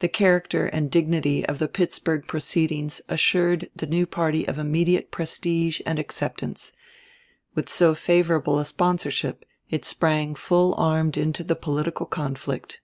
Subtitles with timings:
[0.00, 5.80] The character and dignity of the Pittsburgh proceedings assured the new party of immediate prestige
[5.86, 6.72] and acceptance;
[7.54, 12.80] with so favorable a sponsorship it sprang full armed into the political conflict.